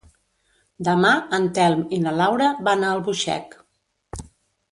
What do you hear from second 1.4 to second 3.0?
Telm i na Laura van a